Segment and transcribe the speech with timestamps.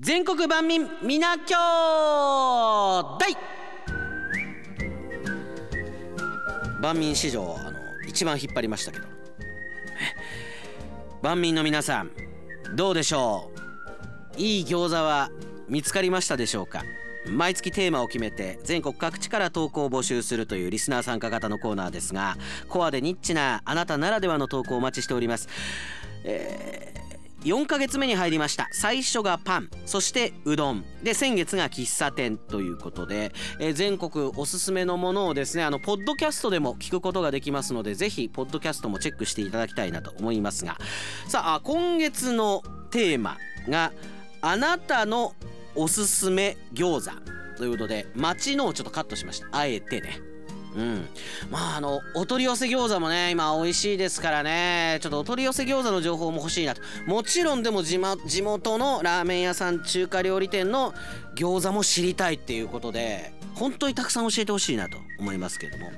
[0.00, 3.38] 全国万民皆兄弟
[6.80, 7.78] 万民史上あの
[8.08, 9.06] 一番引っ張りましたけど。
[11.22, 12.10] 万民の皆さん
[12.74, 13.52] どうでしょ
[14.36, 14.40] う？
[14.40, 15.30] いい餃子は
[15.68, 16.82] 見つかりましたでしょうか？
[17.28, 22.36] 毎月テーマを決めて全国各地から投稿を募集するというリスナー参加型のコーナーですが
[22.68, 25.48] コアでニッチなあなたならではの投稿をお待ちしております、
[26.24, 27.13] えー、
[27.44, 28.68] 4ヶ月目に入りました。
[28.72, 29.70] 最初がパン。
[29.84, 30.84] そしてうどん。
[31.02, 40.78] で先月が喫茶店ということで、えー、全国おすすめのものをですねあのポッドキャストでも聞くことができますのでぜひポッドキャストもチェックしていただきたいなと思いますが。
[41.28, 43.36] さあ今月のテーマ
[43.68, 43.92] が
[44.40, 45.34] あなたの
[45.74, 49.48] おすすめ餃子ということで町のをちょっとカットしました。
[49.52, 50.33] あえてね。
[50.76, 51.08] うん。
[51.50, 54.98] まああのお取り寄せ餃子もね今美味しいですからね。
[55.00, 56.82] ちょっとお取り寄せ餃子の情報も欲しいなと。
[57.06, 60.94] もちろんでも地元のラーメン屋さん中華料理店の
[61.36, 65.92] 餃子も知りたいっていうことで本当にたくさん教えてほしいなと思いますけれども。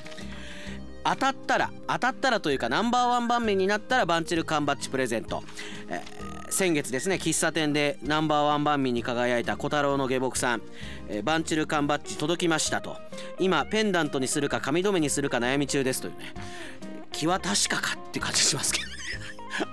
[1.09, 5.45] 当たったら当たったらというかナンバーワン番目になったらバンチル缶バッジプレゼント、
[5.89, 10.63] えー、先月ですね喫茶店でナンバーワン番民に輝いた小太郎の下僕さん、
[11.09, 12.97] えー、バンチル缶バッジ届きましたと。
[13.39, 16.35] 今ペンダントにするか髪留めにするか悩み中ですというね。
[17.13, 18.87] 気は確かかって感じしますけど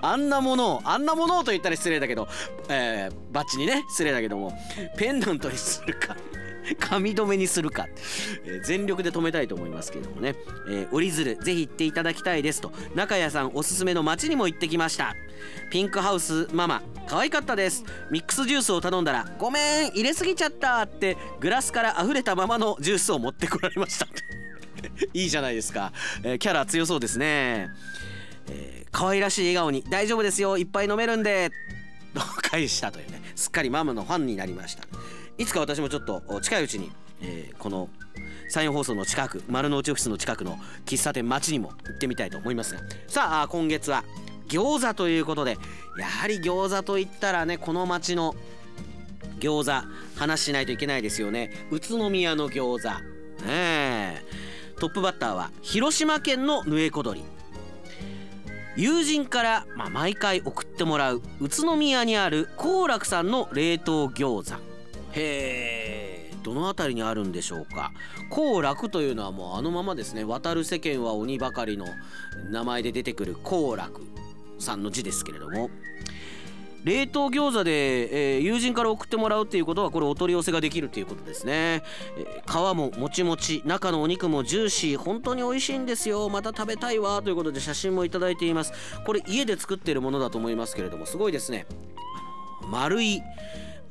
[0.02, 2.26] あんなものをあんなものをと言ったら失礼だけど、
[2.68, 4.56] えー、バッジにね失礼だけども
[4.96, 6.16] ペンダントにするか。
[6.78, 7.86] 髪留めにするか、
[8.44, 10.34] えー、全力で止めたいと思いますけれどもね、
[10.68, 12.72] えー、折り鶴ぜひ行っていただきたいですと。
[12.94, 15.14] 中谷さんおすすめの街にも行ってきました。
[15.70, 17.84] ピンクハウスママ可愛かったです。
[18.10, 24.06] ミックスジュースを頼んだらごめん入れすぎちゃったってグラスから溢れたままのジュースを持ってこられました。
[25.12, 25.92] いいじゃないですか、
[26.22, 27.70] えー、キャラ強そうですね、
[28.48, 31.50] えー、可愛らしい笑顔に大丈夫ですよいっぱい飲めるんで
[32.14, 33.20] と 返したというね。
[33.34, 34.84] すっかりママのファンになりました。
[35.36, 37.88] いつか私もちょっと近いうちに、えー、この
[38.48, 42.80] 山陽放送の近く丸の内オフィスの近くの喫茶店町にも行ってみたいと思いますが。
[43.08, 44.04] さあ今月は
[44.48, 45.56] 餃子ということで
[45.98, 48.34] やはり餃子といったらねこの町の
[49.40, 49.86] 餃子
[50.18, 51.50] 話しないといけないですよね。
[51.70, 53.44] 宇都宮の餃子。
[53.44, 54.22] ね
[54.78, 57.24] トップバッターは広島県のぬえこどり
[58.76, 64.73] 友人から、まあ、毎回送ってもらう宇都宮にある幸楽さんの冷凍餃子。
[65.16, 67.92] へえどの辺りにあるんでしょうか？
[68.30, 70.24] 幸楽というのはもうあのままですね。
[70.24, 71.86] 渡る世間は鬼ばかりの
[72.50, 74.02] 名前で出てくる幸楽
[74.58, 75.70] さんの字ですけれども。
[76.84, 81.82] 冷凍餃子で、えー、友人から送ってもらうっていうことはこれお取り寄せができるっていうことですね、
[82.18, 86.28] えー、皮ももちもち中のお肉もジューシー本当に美味しいんですよ。
[86.28, 88.74] また食べたいわということで写真も頂いています。
[89.06, 91.64] これ家で作ってるものだと思いますけれどもすごいですね。
[92.70, 93.22] 丸い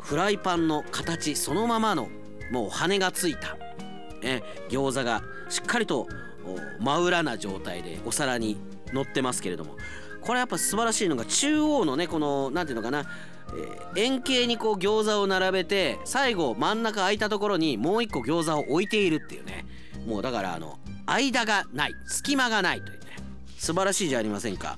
[0.04, 2.10] フライパンの形そのままの
[2.52, 3.58] もう羽がついた、
[4.22, 6.08] え餃子がしっかりと
[6.80, 8.58] 真裏な状態でお皿に
[8.94, 9.76] 乗ってますけれども。
[10.24, 13.06] これやっぱ素晴らしいのが中央のねこの何ていうのかな、
[13.50, 19.66] えー、円形にこう餃子を並べて最後真ん中空いたところにもう一個餃子を置いているっていうね。
[20.08, 21.94] もうだからあの間がない。
[22.08, 23.18] 隙間がないというね。
[23.58, 24.78] 素晴らしいじゃありませんか。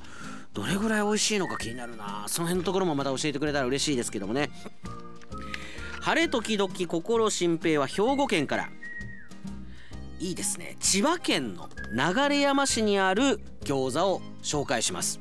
[0.54, 2.26] どれぐらい美味しいのか気になるな。
[2.28, 4.50] その辺のところもまた教えてくれたら嬉しいですけどもね。
[6.06, 8.70] 晴れ時々心心平は兵庫県から。
[10.20, 10.78] いいですね。
[10.80, 11.68] 千葉県の
[12.30, 15.20] 流山市にある餃子を紹介します。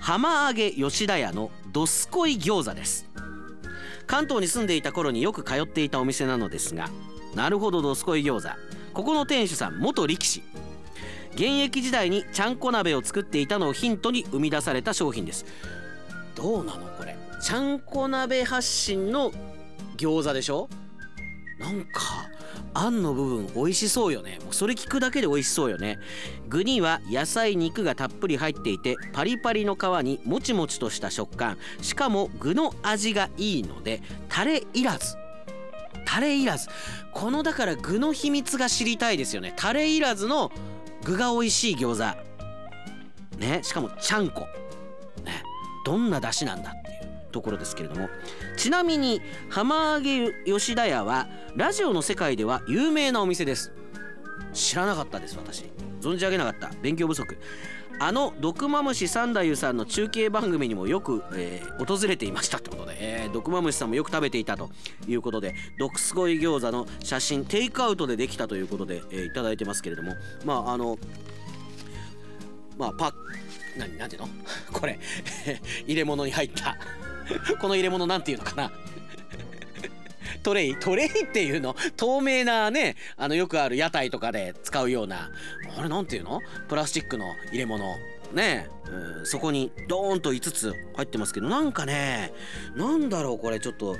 [0.00, 3.06] 浜揚げ吉田屋のどすこい餃子です。
[4.06, 6.88] 関東に住んでいた頃によく通っていたお店なのですが
[7.34, 8.48] なるほどどすこい餃子。
[8.94, 10.42] ここの店主さん元力士。
[11.34, 15.44] 現役時代にちゃんこ鍋を作っていたのをヒントに生み出された商品です。
[16.34, 17.14] どうなのこれ？
[17.40, 19.32] ちゃんこ鍋発信の
[19.96, 20.68] 餃子でしょ？
[21.58, 22.00] なんか
[22.72, 24.38] あんの部分美味しそうよね。
[24.44, 25.98] もうそれ聞くだけで美味しそうよね。
[26.48, 31.58] 具には野菜肉がたっぷり入っていてパリパリの皮にもちもちとした食感。
[31.82, 35.16] しかも具の味がいいのでタレいらず。
[36.06, 36.68] タレいらず。
[37.12, 39.52] このだから具の秘密が知りたいですよね。
[39.56, 40.52] タレいらずの
[41.04, 43.38] 具が美味しい餃子。
[43.38, 43.60] ね？
[43.62, 44.46] しかもちゃんこ。
[45.24, 45.42] ね？
[45.84, 46.99] どんな出汁なんだっていう。
[47.30, 48.08] ところですけれども
[48.56, 53.72] ちなみに浜揚げ吉田屋はラジオの世界では有名なお店です。
[54.52, 55.64] 知らなかったです私。
[56.00, 56.70] 存じ上げなかった。
[56.82, 57.38] 勉強不足。
[58.02, 62.56] あの毒マムシ三太夫さんの中継番組にもよく、えー、訪れていました。
[62.56, 64.70] ってことで、えー、毒マムシさんもよく食べていたと
[65.06, 70.14] いうことで毒すごい餃子の写真テイクアウトでできたということで、えー、いただいてますけれども
[70.46, 70.98] まああの
[72.78, 73.12] まあパッ
[73.76, 74.28] 何ていうの？
[74.72, 74.98] これ
[75.84, 76.78] 入れ物に入った
[77.60, 78.72] この入れ物なんていうのかな。
[80.42, 81.76] トレイトレイっていうの？
[81.96, 85.30] 透明なねあのよくある屋台とかで使うような。
[85.76, 86.40] あれなんていうの？
[86.68, 87.84] プラスチックの入れ物。
[88.32, 88.68] ね。
[89.18, 91.48] うん、そこにドーンと5つ入ってますけど。
[91.48, 92.32] なんかね
[92.74, 93.96] なんだろうこれちょっと。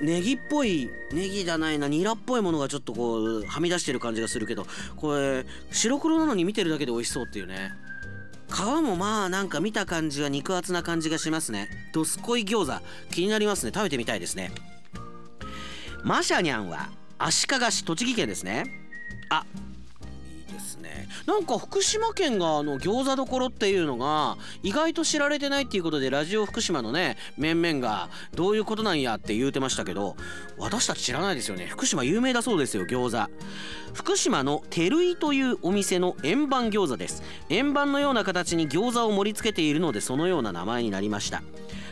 [0.00, 4.66] ネギっぽいネギじゃないなニラっぽいものがちょっとこうはみ出してる感じがするけど。
[4.96, 7.72] これ白黒なのに見てるだけで美味しそうっていうね。
[8.52, 11.68] 皮もまあなんか見た感じは肉厚な感じがしますね。
[11.94, 12.84] どすこい餃子。
[13.10, 13.72] 気になりますね。
[13.74, 14.52] 食べてみたいですね。
[16.04, 18.64] マシャニャンは足利市栃木県ですね。
[19.30, 19.46] あ
[20.82, 21.08] ね。
[21.26, 30.16] なんか福島県があの餃子どころっていうのが意外と知られてないっていうことでラジオ福島のね面々がどういうことなんやって言うてましたけど
[30.58, 31.66] 私たち知らないですよね。
[31.66, 33.30] 福島有名だそうですよ餃子。
[33.94, 37.22] 福島の照井というお店の円盤餃子です。
[37.48, 41.42] 円盤のような形に餃子を盛り付けているのでそのような名前になりました。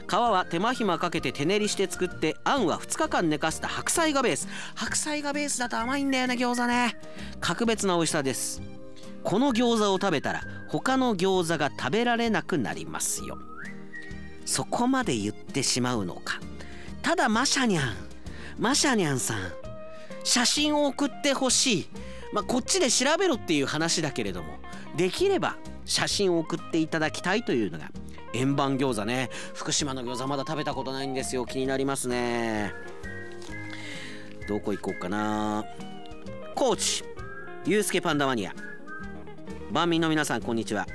[0.08, 4.48] 皮は手間暇かけて手練りして作ってあんは2日間寝かせた白菜がベース。
[4.74, 6.96] 白菜がベースだと甘いんだよね餃子ね。
[7.40, 8.79] 格別な美味しさです。
[9.22, 13.38] この餃子を食べたら他の餃子が食べられなくなりますよ。
[14.44, 16.40] そこまで言ってしまうのか。
[17.02, 17.94] ただマシャニャン。
[18.58, 19.38] マシャニャンさん。
[20.24, 21.86] 写真を送ってほしい。
[22.32, 24.58] まあこっちで調べろっていう話だけれども。
[24.96, 27.90] できれば写真を送っていただきたいというのが
[28.34, 29.30] 円盤餃子ね。
[29.54, 31.46] 福島の餃子まだ食べたことないんですよ。
[31.46, 32.72] 気になりますね。
[34.48, 35.64] どこ行こうかな。
[36.54, 37.04] 高知。
[37.66, 38.69] ゆうすけパンダマニア。
[39.70, 40.86] 万民の皆さんこんにちは。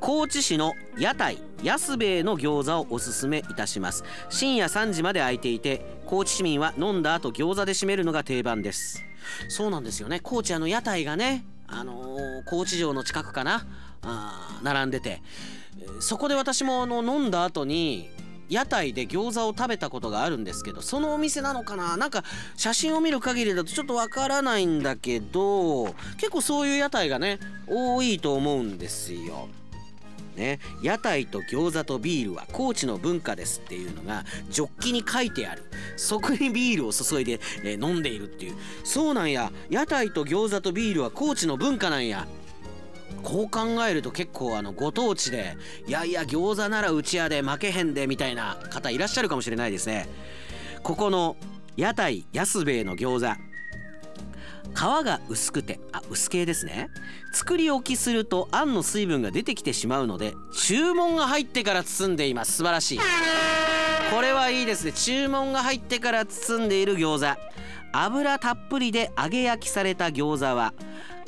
[0.00, 4.02] 高知市の屋台安兵衛の餃子をおすすめいたします。
[4.30, 9.04] 深夜3時まで開いていて高知市民は飲んだ後餃子で締めるのが定番です。
[9.48, 10.18] そうなんですよね。
[10.20, 13.66] 高知あの屋台がねあのー、高知城の近くかな？
[14.02, 15.22] あ並んでて。
[16.00, 18.10] そこで私もあの飲んだ後に
[18.50, 21.96] 屋台で餃子を食べたことがあるんですけどそのお店なのかな？
[21.96, 22.24] なんか
[22.56, 29.48] 写真を見る限りだとちょっとわからないんだけど結構そういう屋台がね多いと思うんですよ。
[30.36, 35.64] ね、屋台と餃子とビールは高知の文化ですっていうのがジョッキに書いてある。
[35.96, 38.54] そこにビールを注いで、えー、飲んでいるっていう。
[38.82, 39.52] そうなんや。
[39.68, 42.26] 屋台と餃子とビールは高知の文化なんや。
[43.22, 45.56] こう考えると結構あのご当地で
[45.86, 50.08] いやいや餃子ならうち屋で負けへんでみたいな方いらっしゃるかもしれないですね。
[50.82, 51.36] ここの
[51.76, 53.40] 屋台安兵衛の餃子。
[54.72, 56.88] 皮が薄くてあ薄系ですね。
[57.32, 62.52] 作り置きするとあんの水分が出てきてしまうので注文が入ってから包んでいます。
[62.52, 63.00] 素晴らしい。
[64.12, 64.92] これはいいですね。
[64.92, 67.40] 注文が入ってから包んでいる餃子。
[67.92, 70.74] 油たっぷりで揚げ焼きされた餃子は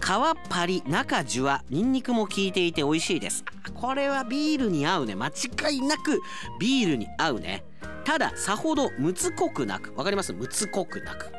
[0.01, 3.45] 皮パリ中ジュワニンニクも効いていて美味しいです。
[3.75, 5.15] これはビールに合うね。
[5.15, 6.21] 間違いなく
[6.59, 7.65] ビールに合うね。
[8.05, 10.33] たださほどむつこくなくわかります？
[10.33, 11.31] むつこくなく。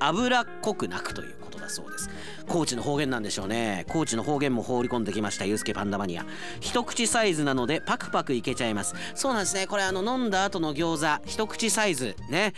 [0.00, 2.10] 脂っこくなくということだそうです。
[2.48, 3.84] 高知の方言なんでしょうね。
[3.88, 6.26] 高知の方言も放り込んできましたユースケパンダマニア。
[6.60, 8.94] 一口サイズなのでパクパクいけちゃいます。
[9.14, 9.66] そうなんですね。
[9.68, 12.54] これあの飲んだ後の餃子一口サイズね。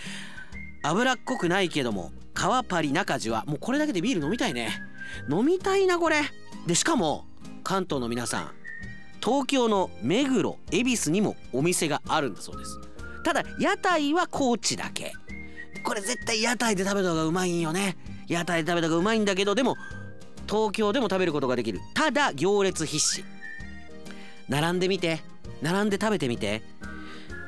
[0.82, 4.70] 脂っこくないけども皮パリ中地はもうこれだけでビール飲みたいね。
[5.30, 6.22] 飲みたいなこれ。
[6.66, 7.26] でしかも
[7.64, 8.50] 関東の皆さん
[9.22, 12.78] 東京の目黒恵比寿にもお店があるんだそうです。
[13.22, 15.12] ただ屋台は高知だけ。
[15.84, 17.96] これ絶対屋台で食べた方がうまいんよね。
[18.28, 19.76] 屋台で食べた方がうまいんだけどでも
[20.48, 21.80] 東京でも食べることができる。
[21.94, 23.24] ただ行列必至。
[24.48, 25.20] 並んでみて。
[25.60, 26.62] 並んで食べてみて。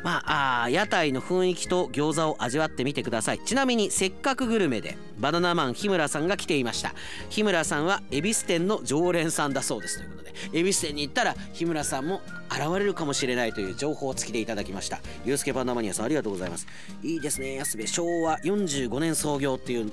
[0.04, 0.22] ま
[0.64, 3.40] あ屋台の雰囲気と餃子を味わってみてください。
[3.44, 6.94] ちなみにせっかくグルメでバナナマン日村さんが来ていました。
[7.30, 9.98] 日村さんは恵比寿店の常連さんだそうです。
[9.98, 12.20] ということで恵比寿店に行ったら日村さんも
[12.50, 15.00] 現れるかもしれないという情報付きでいただきました。
[15.24, 16.66] ゆうすけパンダマニアさんありがとうございます。
[17.02, 17.56] いいですね。
[17.56, 19.90] 安部昭和45年創業っていう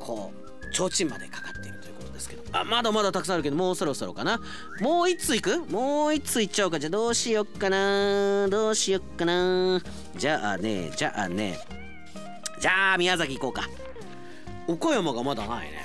[0.00, 1.91] こう提灯までかかっているという。
[2.22, 2.42] ですけど。
[2.58, 4.40] あまだまだたくさんあるけどもうそろそろかな。
[4.80, 5.60] もう一ついく？
[5.70, 6.78] もう一ついっちゃおうか。
[6.78, 8.48] じゃあどうしよっかな。
[8.48, 9.82] どうしよっかな。
[10.16, 11.58] じゃあねじゃあね。
[12.60, 13.68] じゃあ宮崎行こうか。
[14.68, 15.82] 岡山がまだないね。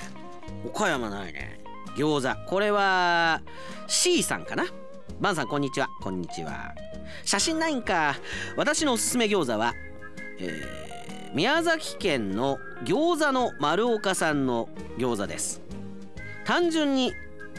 [0.64, 1.60] 岡山ないね。
[1.96, 2.48] 餃子。
[2.48, 3.42] これは
[3.88, 4.66] C さんかな。
[5.20, 5.88] バンさんこんにちは。
[6.00, 6.72] こんにちは。
[7.24, 8.14] 写真ないんか。
[8.56, 9.74] 私のおすすめ餃子は、
[10.38, 14.68] えー、宮崎県の餃子の丸岡さんの
[14.98, 15.60] 餃子です。
[16.48, 17.12] 単純に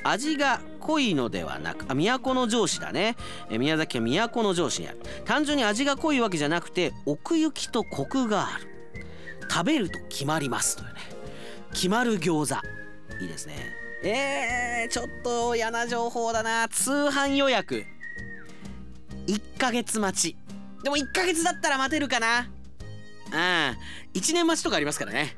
[0.03, 3.15] 味が濃いのではなくあ都城市だね。
[3.51, 4.99] え宮崎県都城市にある。
[5.25, 8.67] 単純に味が濃いわけじゃなくて奥行きとコクがある。
[9.47, 11.01] 食べると決まりますというね。
[11.71, 12.65] 決まる餃子。
[13.21, 13.53] いいですね。
[14.03, 16.67] えー、ちょっと嫌な情報だな。
[16.67, 17.85] 通販予約。
[19.27, 20.35] 1ヶ月待ち。
[20.83, 22.49] でも1ヶ月だったら待てるかな。
[23.33, 23.75] あ
[24.15, 25.35] 1年待ちとかありますからね。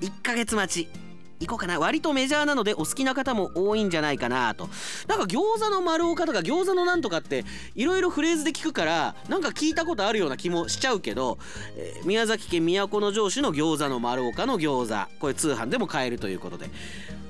[0.00, 1.07] 1ヶ月待ち。
[1.40, 1.78] 行こうかな。
[1.78, 4.68] 割とメジャーなのでお好きな方も多いんじゃないかなと。
[5.06, 11.38] なんか餃子の丸岡とか餃子のなんとかっていろいろフレーズで聞くからなんか聞いたことあるような気もしちゃうけど、
[11.76, 15.10] えー宮崎県都城市の餃子の丸岡の餃子。
[15.20, 16.70] これ通販でも買えるということで。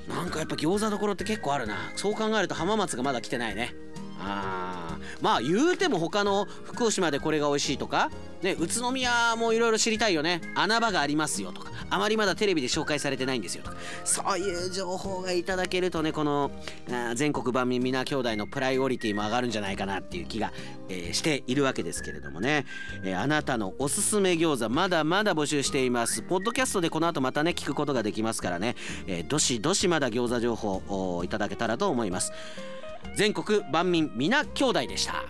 [0.07, 1.75] なんかやっぱ餃子どころって結構あるな。
[1.95, 3.75] そう考えると浜松がまだ来てないね。
[4.19, 5.23] あー。
[5.23, 8.09] まあ言うても他の福島でこれが美味しいとか。
[8.41, 10.41] ね宇都宮もいろいろ知りたいよね。
[10.55, 11.68] 穴場がありますよとか。
[11.89, 13.71] あまりまだテレビで紹介されてないんですよと。
[13.71, 16.51] かそういう情報がいただけるとねこの
[17.15, 20.51] 全国万民皆兄弟のプライオリティも上がるんじゃないかなっていう気が、
[20.87, 22.65] えーしているわけですけれどもね、
[23.03, 26.21] えーあなたのおすすめ餃子まだまだ募集しています。
[26.21, 28.75] ポッドキャストでこの後またね聞くことができますからね、
[29.07, 30.81] えーどしどしまだ餃子情報
[31.17, 32.31] をいただけたらと思います。
[33.15, 35.23] 全国万民皆兄弟でした。